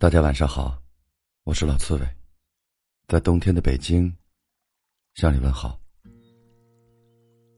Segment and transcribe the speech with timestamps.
[0.00, 0.78] 大家晚上好，
[1.44, 2.08] 我是老刺猬，
[3.06, 4.10] 在冬天的北京
[5.12, 5.78] 向你问好。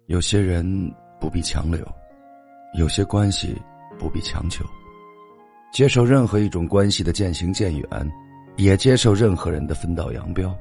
[0.07, 0.67] 有些人
[1.21, 1.87] 不必强留，
[2.77, 3.57] 有些关系
[3.97, 4.65] 不必强求。
[5.73, 8.13] 接受任何一种关系的渐行渐远，
[8.57, 10.53] 也接受任何人的分道扬镳。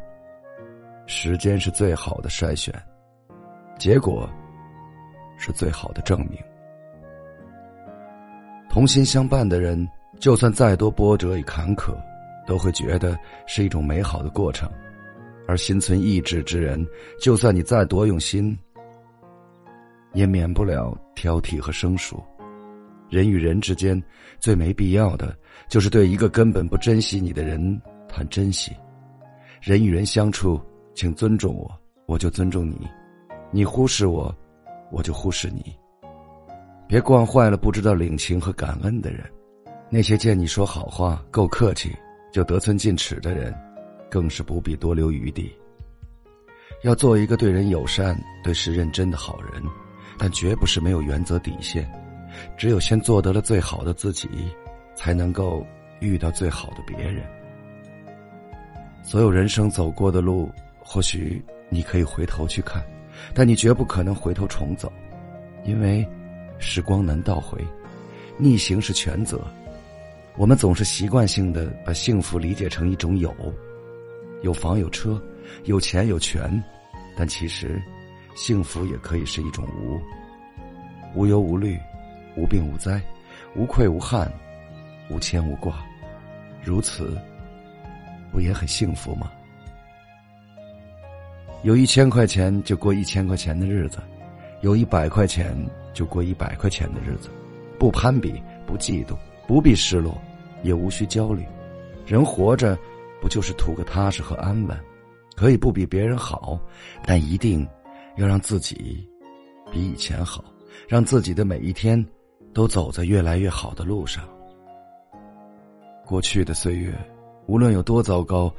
[1.07, 2.71] 时间是最好的筛选，
[3.79, 4.29] 结果
[5.35, 6.37] 是最好的证明。
[8.69, 9.89] 同心相伴的人。
[10.21, 11.95] 就算再多波折与坎坷，
[12.45, 13.17] 都会觉得
[13.47, 14.69] 是一种美好的过程；
[15.47, 16.87] 而心存意志之人，
[17.19, 18.55] 就算你再多用心，
[20.13, 22.21] 也免不了挑剔和生疏。
[23.09, 23.99] 人与人之间，
[24.39, 25.35] 最没必要的，
[25.67, 28.71] 就是对一个根本不珍惜你的人谈珍惜。
[29.59, 30.61] 人与人相处，
[30.93, 31.69] 请尊重我，
[32.05, 32.75] 我就尊重你；
[33.49, 34.33] 你忽视我，
[34.91, 35.75] 我就忽视你。
[36.87, 39.23] 别惯坏了不知道领情和感恩的人。
[39.93, 41.93] 那些见你说好话够客气
[42.31, 43.53] 就得寸进尺的人，
[44.09, 45.53] 更是不必多留余地。
[46.83, 49.61] 要做一个对人友善、对事认真的好人，
[50.17, 51.85] 但绝不是没有原则底线。
[52.57, 54.29] 只有先做得了最好的自己，
[54.95, 55.61] 才能够
[55.99, 57.21] 遇到最好的别人。
[59.03, 62.81] 所有人生走过的路，或许你可以回头去看，
[63.33, 64.89] 但你绝不可能回头重走，
[65.65, 66.07] 因为
[66.59, 67.61] 时光难倒回，
[68.37, 69.45] 逆行是全责。
[70.37, 73.33] 我们总是习惯性的把幸福理解成一种有，
[74.41, 75.21] 有房有车，
[75.65, 76.61] 有钱有权，
[77.15, 77.81] 但其实，
[78.35, 79.99] 幸福也可以是一种无，
[81.13, 81.77] 无忧无虑，
[82.35, 82.99] 无病无灾，
[83.55, 84.31] 无愧无憾，
[85.09, 85.85] 无牵无挂，
[86.63, 87.15] 如此，
[88.31, 89.29] 不也很幸福吗？
[91.63, 93.99] 有一千块钱就过一千块钱的日子，
[94.61, 95.53] 有一百块钱
[95.93, 97.29] 就过一百块钱的日子，
[97.77, 99.15] 不攀比，不嫉妒。
[99.47, 100.17] 不必失落，
[100.63, 101.45] 也无需焦虑。
[102.05, 102.77] 人活着，
[103.21, 104.77] 不就是图个踏实和安稳？
[105.35, 106.59] 可以不比别人好，
[107.05, 107.67] 但一定
[108.17, 109.07] 要让自己
[109.71, 110.43] 比以前好，
[110.87, 112.05] 让自己的每一天
[112.53, 114.23] 都走在越来越好的路上。
[116.05, 116.93] 过去的岁月，
[117.47, 118.53] 无论有多糟糕，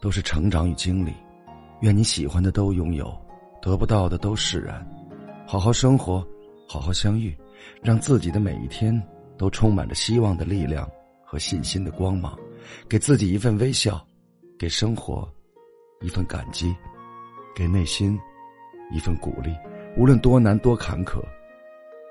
[0.00, 1.12] 都是成长与经历。
[1.80, 3.10] 愿你喜欢的都拥有，
[3.62, 4.86] 得不到的都释然。
[5.46, 6.24] 好好生活，
[6.68, 7.34] 好好相遇，
[7.82, 9.02] 让自己的每一天。
[9.40, 10.86] 都充满着希望的力量
[11.24, 12.38] 和信心的光芒，
[12.86, 14.06] 给自己一份微笑，
[14.58, 15.26] 给生活
[16.02, 16.76] 一份感激，
[17.56, 18.20] 给内心
[18.90, 19.56] 一份鼓励。
[19.96, 21.22] 无论多难多坎坷，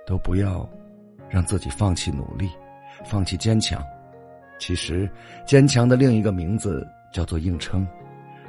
[0.08, 0.68] 都不要
[1.30, 2.50] 让自己放弃努力，
[3.06, 3.80] 放弃坚强。
[4.58, 5.08] 其实，
[5.46, 7.88] 坚强的另一个名字叫做硬撑，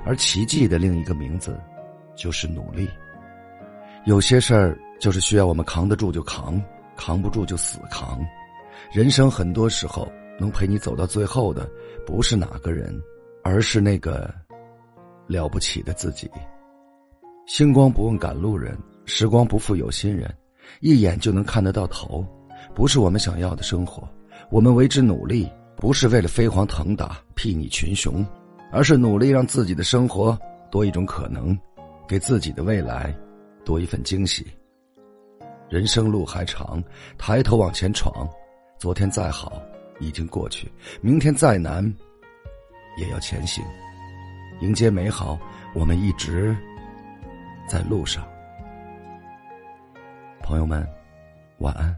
[0.06, 1.60] 而奇迹的另一个名字
[2.16, 2.88] 就是努力。
[4.06, 6.58] 有些事儿就是需要我们扛得住就扛，
[6.96, 8.18] 扛不住就死扛。
[8.92, 11.70] 人生很多时候，能陪你走到最后的，
[12.04, 12.92] 不是哪个人，
[13.44, 14.28] 而是那个
[15.28, 16.28] 了不起的自己。
[17.46, 20.28] 星光不问赶路人，时光不负有心人，
[20.80, 22.26] 一眼就能看得到头，
[22.74, 24.02] 不是我们想要的生活。
[24.50, 28.26] 我们为之努力，不是为了飞黄腾达、睥睨群雄，
[28.72, 30.36] 而是努力让自己的生活
[30.68, 31.56] 多一种可能，
[32.08, 33.16] 给自己的未来
[33.64, 34.44] 多一份惊喜。
[35.68, 36.82] 人生路还长，
[37.16, 38.28] 抬头往前闯。
[38.80, 39.62] 昨天再好，
[39.98, 40.66] 已经过去；
[41.02, 41.84] 明天再难，
[42.96, 43.62] 也要前行，
[44.62, 45.38] 迎接美好。
[45.74, 46.56] 我们一直
[47.68, 48.26] 在路上，
[50.40, 50.88] 朋友们，
[51.58, 51.94] 晚安。